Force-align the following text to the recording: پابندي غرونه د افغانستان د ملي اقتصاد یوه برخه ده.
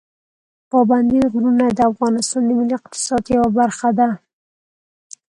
پابندي 0.71 1.19
غرونه 1.33 1.65
د 1.71 1.79
افغانستان 1.91 2.41
د 2.45 2.49
ملي 2.59 2.75
اقتصاد 2.79 3.23
یوه 3.35 3.49
برخه 3.59 3.89
ده. 3.99 4.09